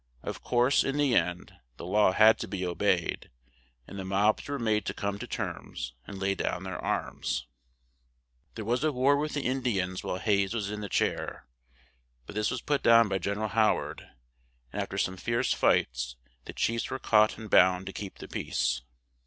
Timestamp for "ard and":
13.77-14.81